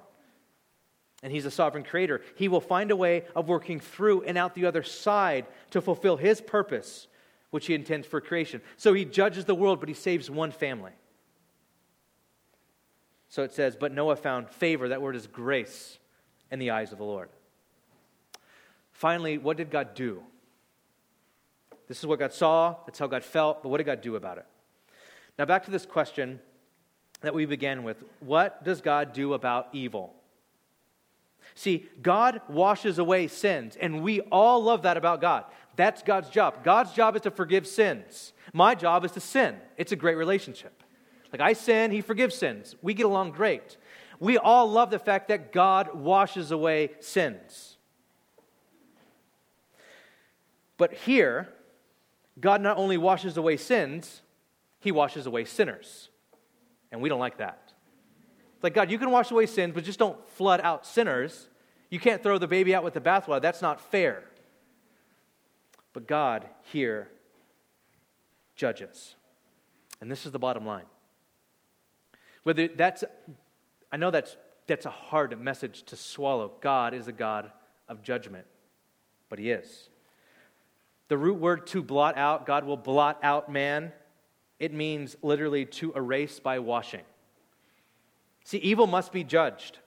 [1.23, 4.55] and He's a sovereign creator, He will find a way of working through and out
[4.55, 7.07] the other side to fulfill His purpose,
[7.51, 8.61] which He intends for creation.
[8.77, 10.93] So He judges the world, but He saves one family.
[13.29, 14.89] So it says, But Noah found favor.
[14.89, 15.99] That word is grace
[16.51, 17.29] in the eyes of the Lord.
[18.93, 20.23] Finally, what did God do?
[21.89, 24.39] This is what God saw, that's how God felt, but what did God do about
[24.39, 24.47] it?
[25.39, 26.41] Now, back to this question
[27.21, 30.15] that we began with what does God do about evil?
[31.55, 35.45] See, God washes away sins, and we all love that about God.
[35.77, 36.65] That's God's job.
[36.65, 38.33] God's job is to forgive sins.
[38.53, 39.57] My job is to sin.
[39.77, 40.83] It's a great relationship.
[41.33, 42.75] Like I sin, He forgives sins.
[42.83, 43.77] We get along great.
[44.19, 47.77] We all love the fact that God washes away sins.
[50.79, 51.49] But here,
[52.41, 54.23] God not only washes away sins,
[54.81, 56.11] He washes away sinners.
[56.93, 57.73] And we don't like that.
[58.55, 61.49] It's like, God, you can wash away sins, but just don't flood out sinners.
[61.91, 63.43] You can't throw the baby out with the bathwater.
[63.43, 64.25] That's not fair.
[65.93, 67.09] But God here
[68.55, 69.15] judges.
[70.01, 70.85] And this is the bottom line.
[72.43, 73.05] Whether that's,
[73.93, 76.53] I know that's, that's a hard message to swallow.
[76.61, 77.51] God is a God
[77.89, 78.47] of judgment,
[79.29, 79.89] but He is.
[81.09, 83.93] The root word to blot out, God will blot out man.
[84.59, 87.03] It means literally to erase by washing.
[88.45, 89.79] See, evil must be judged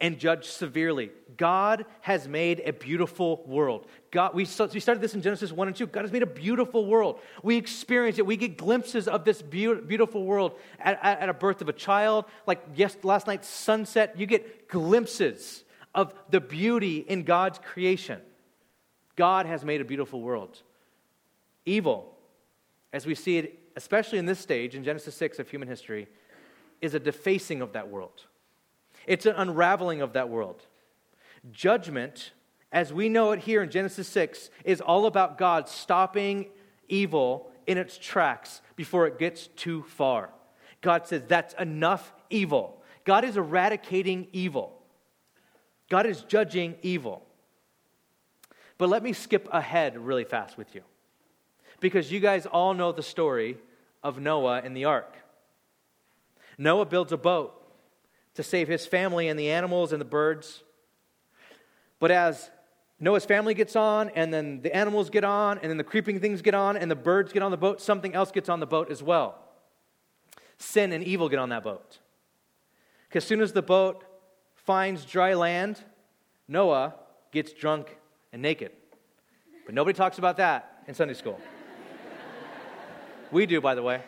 [0.00, 1.10] and judged severely.
[1.36, 3.86] God has made a beautiful world.
[4.10, 4.42] God, we,
[4.72, 5.86] we started this in Genesis 1 and 2.
[5.88, 7.18] God has made a beautiful world.
[7.42, 8.26] We experience it.
[8.26, 12.26] We get glimpses of this beautiful world at, at, at a birth of a child.
[12.46, 18.20] Like yes, last night's sunset, you get glimpses of the beauty in God's creation.
[19.16, 20.62] God has made a beautiful world.
[21.66, 22.14] Evil,
[22.92, 26.08] as we see it, especially in this stage in Genesis 6 of human history,
[26.80, 28.24] is a defacing of that world.
[29.06, 30.66] It's an unraveling of that world.
[31.50, 32.32] Judgment,
[32.72, 36.46] as we know it here in Genesis 6, is all about God stopping
[36.88, 40.30] evil in its tracks before it gets too far.
[40.80, 42.82] God says, That's enough evil.
[43.04, 44.82] God is eradicating evil,
[45.88, 47.24] God is judging evil.
[48.76, 50.82] But let me skip ahead really fast with you.
[51.80, 53.56] Because you guys all know the story
[54.02, 55.14] of Noah and the ark.
[56.56, 57.54] Noah builds a boat
[58.34, 60.62] to save his family and the animals and the birds.
[62.00, 62.50] But as
[63.00, 66.42] Noah's family gets on, and then the animals get on, and then the creeping things
[66.42, 68.90] get on, and the birds get on the boat, something else gets on the boat
[68.90, 69.36] as well.
[70.58, 71.98] Sin and evil get on that boat.
[73.08, 74.04] Because as soon as the boat
[74.54, 75.80] finds dry land,
[76.48, 76.94] Noah
[77.30, 77.96] gets drunk
[78.32, 78.72] and naked.
[79.64, 81.40] But nobody talks about that in Sunday school.
[83.30, 84.02] We do, by the way.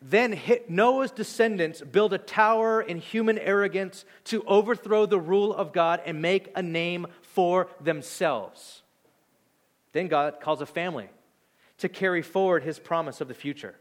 [0.00, 6.00] Then Noah's descendants build a tower in human arrogance to overthrow the rule of God
[6.06, 8.82] and make a name for themselves.
[9.92, 11.08] Then God calls a family
[11.78, 13.74] to carry forward his promise of the future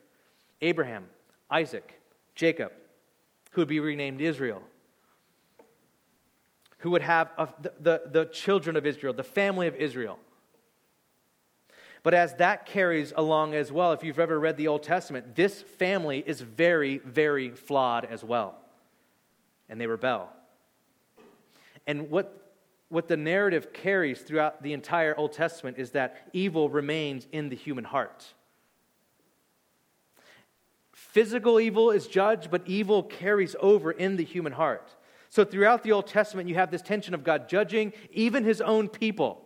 [0.61, 1.05] Abraham,
[1.51, 1.99] Isaac,
[2.33, 2.71] Jacob,
[3.51, 4.63] who would be renamed Israel,
[6.79, 7.29] who would have
[7.61, 10.17] the, the, the children of Israel, the family of Israel.
[12.07, 15.61] But as that carries along as well, if you've ever read the Old Testament, this
[15.61, 18.55] family is very, very flawed as well.
[19.67, 20.29] And they rebel.
[21.85, 22.53] And what,
[22.87, 27.57] what the narrative carries throughout the entire Old Testament is that evil remains in the
[27.57, 28.25] human heart.
[30.93, 34.95] Physical evil is judged, but evil carries over in the human heart.
[35.29, 38.87] So throughout the Old Testament, you have this tension of God judging even his own
[38.87, 39.43] people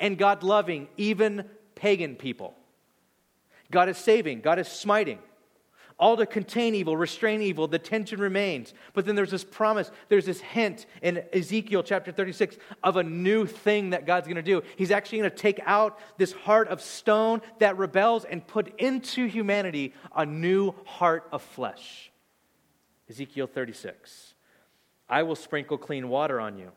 [0.00, 2.54] and God loving even pagan people.
[3.70, 5.18] God is saving, God is smiting.
[5.98, 8.74] All to contain evil, restrain evil, the tension remains.
[8.92, 13.46] But then there's this promise, there's this hint in Ezekiel chapter 36 of a new
[13.46, 14.62] thing that God's going to do.
[14.76, 19.24] He's actually going to take out this heart of stone that rebels and put into
[19.26, 22.12] humanity a new heart of flesh.
[23.08, 24.34] Ezekiel 36.
[25.08, 26.72] I will sprinkle clean water on you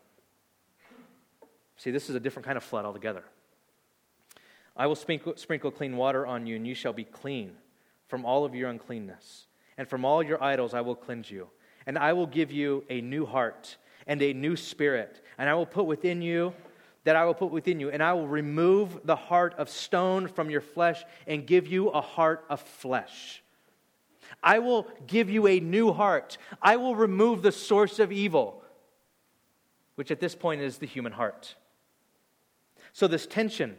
[1.80, 3.24] See, this is a different kind of flood altogether.
[4.76, 7.54] I will sprinkle, sprinkle clean water on you, and you shall be clean
[8.10, 9.48] from all of your uncleanness.
[9.78, 11.48] And from all your idols I will cleanse you.
[11.88, 15.24] And I will give you a new heart and a new spirit.
[15.38, 16.54] And I will put within you
[17.06, 17.90] that I will put within you.
[17.90, 22.02] And I will remove the heart of stone from your flesh and give you a
[22.02, 23.42] heart of flesh.
[24.44, 26.38] I will give you a new heart.
[26.62, 28.64] I will remove the source of evil,
[29.96, 31.56] which at this point is the human heart.
[32.94, 33.78] So, this tension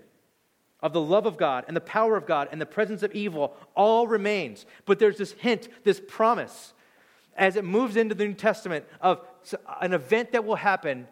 [0.83, 3.57] of the love of God and the power of God and the presence of evil
[3.75, 4.67] all remains.
[4.87, 6.73] But there's this hint, this promise,
[7.37, 9.27] as it moves into the New Testament of
[9.81, 11.07] an event that will happen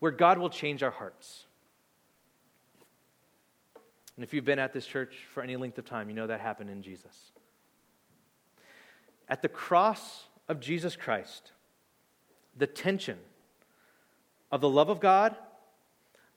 [0.00, 1.44] where God will change our hearts.
[4.16, 6.40] And if you've been at this church for any length of time, you know that
[6.40, 7.32] happened in Jesus.
[9.28, 11.52] At the cross of Jesus Christ,
[12.56, 13.18] the tension
[14.50, 15.36] of the love of God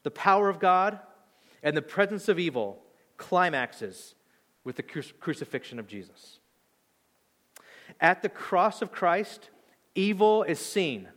[0.02, 0.98] the power of God
[1.62, 2.82] and the presence of evil
[3.16, 4.14] climaxes
[4.64, 6.38] with the crucifixion of Jesus.
[8.00, 9.50] At the cross of Christ,
[9.94, 11.08] evil is seen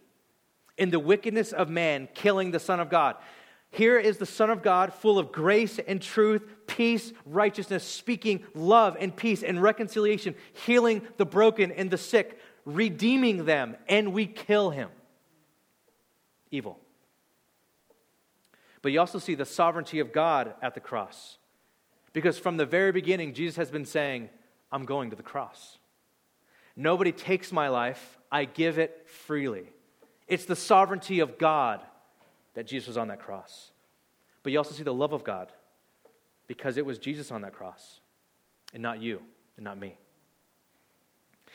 [0.78, 3.16] in the wickedness of man killing the Son of God.
[3.72, 8.96] Here is the Son of God, full of grace and truth, peace, righteousness, speaking love
[9.00, 14.70] and peace and reconciliation, healing the broken and the sick, redeeming them, and we kill
[14.70, 14.90] him.
[16.52, 16.80] Evil.
[18.86, 21.40] But you also see the sovereignty of God at the cross.
[22.14, 24.30] Because from the very beginning, Jesus has been saying,
[24.72, 25.80] I'm going to the cross.
[26.76, 29.64] Nobody takes my life, I give it freely.
[30.28, 31.82] It's the sovereignty of God
[32.54, 33.72] that Jesus was on that cross.
[34.44, 35.52] But you also see the love of God
[36.46, 38.02] because it was Jesus on that cross
[38.72, 39.20] and not you
[39.58, 39.98] and not me.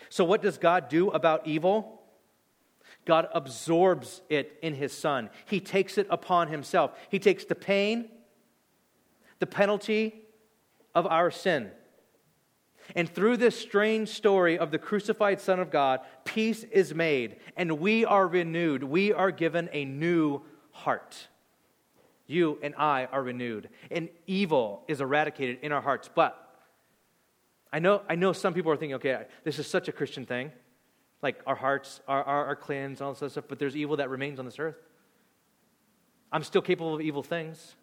[0.09, 2.00] So, what does God do about evil?
[3.05, 5.31] God absorbs it in his Son.
[5.47, 6.93] He takes it upon himself.
[7.09, 8.09] He takes the pain,
[9.39, 10.15] the penalty
[10.95, 11.71] of our sin.
[12.97, 17.79] And through this strange story of the crucified Son of God, peace is made, and
[17.79, 18.83] we are renewed.
[18.83, 20.43] We are given a new
[20.73, 21.29] heart.
[22.27, 26.09] You and I are renewed, and evil is eradicated in our hearts.
[26.13, 26.37] But
[27.73, 30.53] I know, I know some people are thinking, okay, this is such a Christian thing.
[31.23, 34.39] Like our hearts are, are, are cleansed, all this stuff, but there's evil that remains
[34.39, 34.77] on this earth.
[36.33, 37.75] I'm still capable of evil things.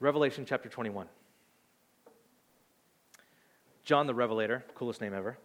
[0.00, 1.06] Revelation chapter 21.
[3.84, 5.38] John the Revelator, coolest name ever,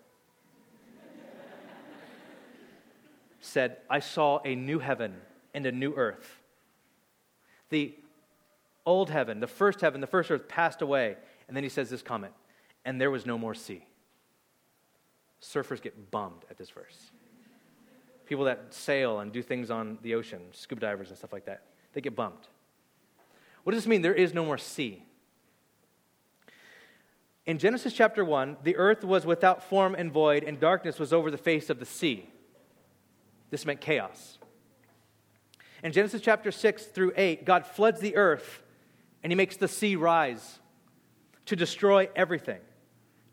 [3.40, 5.16] said, I saw a new heaven
[5.54, 6.40] and a new earth.
[7.70, 7.94] The
[8.86, 11.18] old heaven, the first heaven, the first earth passed away.
[11.48, 12.34] And then he says this comment,
[12.86, 13.86] and there was no more sea.
[15.42, 17.12] Surfers get bummed at this verse.
[18.26, 21.64] People that sail and do things on the ocean, scuba divers and stuff like that,
[21.94, 22.48] they get bummed.
[23.64, 24.02] What does this mean?
[24.02, 25.04] There is no more sea.
[27.46, 31.32] In Genesis chapter 1, the earth was without form and void, and darkness was over
[31.32, 32.30] the face of the sea.
[33.50, 34.38] This meant chaos.
[35.84, 38.64] In Genesis chapter 6 through 8, God floods the earth
[39.24, 40.60] and he makes the sea rise
[41.46, 42.60] to destroy everything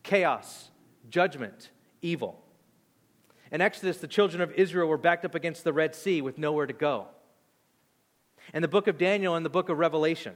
[0.02, 0.70] chaos,
[1.10, 1.70] judgment,
[2.02, 2.42] evil.
[3.50, 6.66] In Exodus, the children of Israel were backed up against the Red Sea with nowhere
[6.66, 7.06] to go.
[8.52, 10.34] In the book of Daniel and the book of Revelation,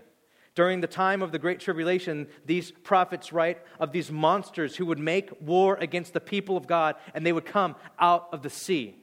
[0.55, 4.99] during the time of the Great Tribulation, these prophets write of these monsters who would
[4.99, 8.97] make war against the people of God and they would come out of the sea.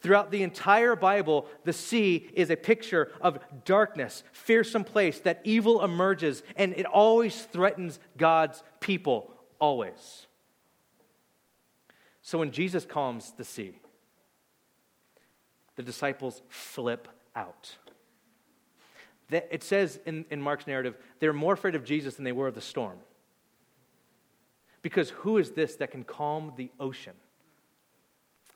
[0.00, 5.82] Throughout the entire Bible, the sea is a picture of darkness, fearsome place that evil
[5.82, 10.27] emerges, and it always threatens God's people, always.
[12.28, 13.80] So when Jesus calms the sea,
[15.76, 17.76] the disciples flip out
[19.30, 22.54] it says in, in Mark's narrative, they're more afraid of Jesus than they were of
[22.54, 22.98] the storm.
[24.80, 27.14] Because who is this that can calm the ocean?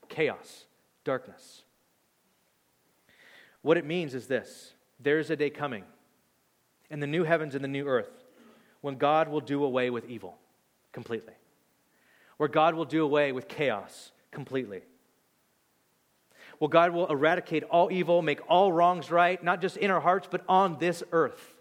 [0.08, 0.64] Chaos,
[1.04, 1.62] darkness.
[3.60, 5.84] What it means is this there is a day coming
[6.90, 8.24] in the new heavens and the new earth
[8.80, 10.38] when God will do away with evil
[10.92, 11.34] completely,
[12.43, 14.82] where God will do away with chaos completely
[16.59, 20.28] well, God will eradicate all evil, make all wrongs right, not just in our hearts,
[20.30, 21.55] but on this earth.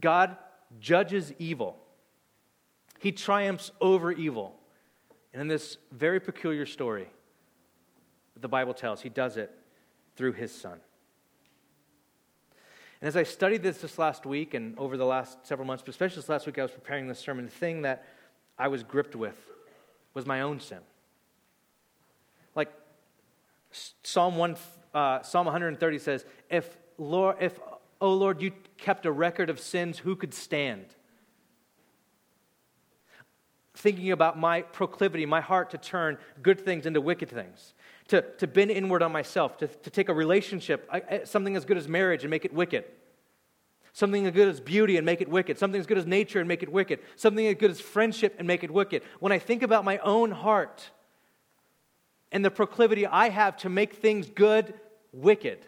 [0.00, 0.36] God
[0.78, 1.76] judges evil,
[2.98, 4.56] He triumphs over evil.
[5.32, 7.08] And in this very peculiar story
[8.34, 9.52] that the Bible tells, He does it
[10.14, 10.78] through His Son.
[13.00, 15.90] And as I studied this this last week and over the last several months, but
[15.90, 18.04] especially this last week, I was preparing this sermon, the thing that
[18.60, 19.36] I was gripped with
[20.12, 20.80] was my own sin.
[22.54, 22.70] Like,
[24.02, 24.56] Psalm, 1,
[24.92, 27.58] uh, Psalm 130 says, if, Lord, if,
[28.02, 30.84] oh Lord, you kept a record of sins, who could stand?
[33.74, 37.72] Thinking about my proclivity, my heart to turn good things into wicked things,
[38.08, 40.90] to, to bend inward on myself, to, to take a relationship,
[41.24, 42.84] something as good as marriage, and make it wicked.
[43.92, 45.58] Something as good as beauty and make it wicked.
[45.58, 47.00] Something as good as nature and make it wicked.
[47.16, 49.02] Something as good as friendship and make it wicked.
[49.18, 50.90] When I think about my own heart,
[52.32, 54.74] and the proclivity I have to make things good
[55.12, 55.66] wicked.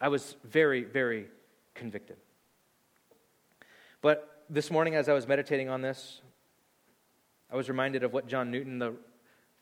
[0.00, 1.26] I was very, very
[1.74, 2.16] convicted.
[4.00, 6.20] But this morning, as I was meditating on this,
[7.50, 8.94] I was reminded of what John Newton, the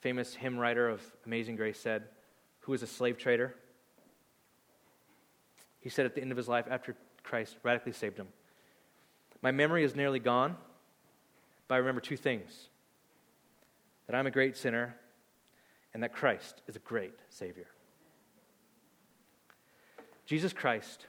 [0.01, 2.05] famous hymn writer of Amazing Grace, said,
[2.61, 3.55] who was a slave trader.
[5.87, 8.27] He said at the end of his life, after Christ radically saved him,
[9.41, 10.57] My memory is nearly gone,
[11.69, 12.71] but I remember two things
[14.09, 14.97] that I'm a great sinner
[15.95, 17.69] and that Christ is a great Savior.
[20.25, 21.07] Jesus Christ,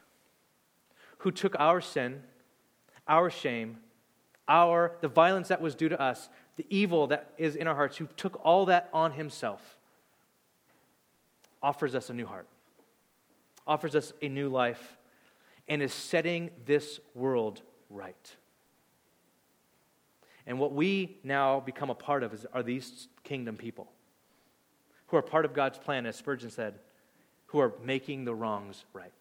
[1.17, 2.21] who took our sin,
[3.07, 3.77] our shame,
[4.47, 7.97] our the violence that was due to us, the evil that is in our hearts,
[7.97, 9.79] who took all that on himself,
[11.63, 12.45] offers us a new heart,
[13.67, 14.97] offers us a new life,
[15.67, 18.35] and is setting this world right.
[20.45, 23.91] And what we now become a part of is, are these kingdom people
[25.07, 26.75] who are part of God's plan, as Spurgeon said,
[27.47, 29.11] who are making the wrongs right.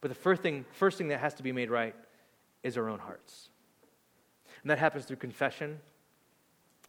[0.00, 1.94] But the first thing, first thing that has to be made right
[2.62, 3.48] is our own hearts.
[4.62, 5.80] And that happens through confession,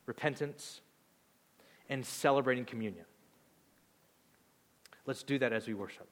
[0.06, 0.82] repentance,
[1.90, 3.06] and celebrating communion.
[5.12, 6.08] Let's do that as we worship.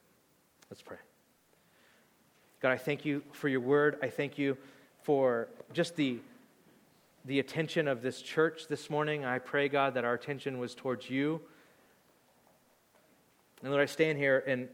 [0.68, 0.98] Let's pray.
[2.60, 3.96] God, I thank you for your word.
[4.02, 4.58] I thank you
[5.04, 6.18] for just the,
[7.24, 9.24] the attention of this church this morning.
[9.24, 11.40] I pray, God, that our attention was towards you.
[13.62, 14.68] And Lord, I stand here and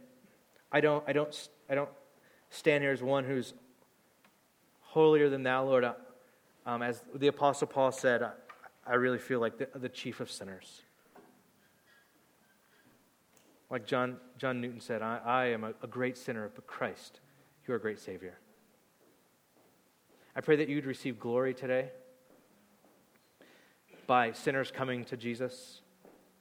[0.73, 1.91] I don't, I don't, I don't
[2.51, 3.55] stand here as one who's
[4.81, 5.85] holier than thou, Lord.
[6.67, 8.33] Um, as the Apostle Paul said, I,
[8.89, 10.83] I really feel like the, the chief of sinners.
[13.71, 17.21] Like John, John Newton said, I, I am a, a great sinner, but Christ,
[17.67, 18.39] you are a great Savior.
[20.35, 21.91] I pray that you'd receive glory today
[24.07, 25.81] by sinners coming to Jesus,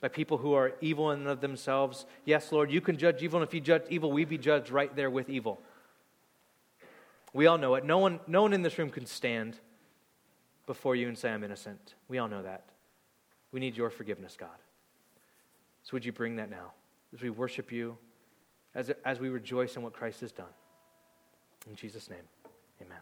[0.01, 2.05] by people who are evil in of themselves.
[2.25, 4.95] Yes, Lord, you can judge evil, and if you judge evil, we'd be judged right
[4.95, 5.59] there with evil.
[7.33, 7.85] We all know it.
[7.85, 9.57] No one, no one in this room can stand
[10.67, 11.95] before you and say, I'm innocent.
[12.07, 12.65] We all know that.
[13.51, 14.49] We need your forgiveness, God.
[15.83, 16.73] So would you bring that now
[17.13, 17.97] as we worship you,
[18.73, 20.53] as, as we rejoice in what Christ has done?
[21.69, 22.19] In Jesus' name,
[22.81, 22.99] amen.